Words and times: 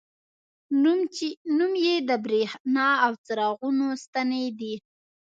نوم 1.57 1.73
یې 1.85 1.95
د 2.09 2.11
بریښنا 2.23 2.87
او 3.05 3.11
څراغونو 3.25 3.87
ستنې 4.03 4.45
دي. 4.59 4.73